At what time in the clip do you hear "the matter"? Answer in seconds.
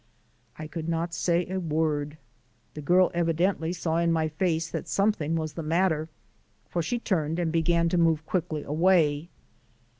5.53-6.09